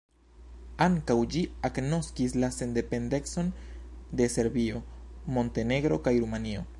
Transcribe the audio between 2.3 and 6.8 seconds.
la sendependecon de Serbio, Montenegro kaj Rumanio.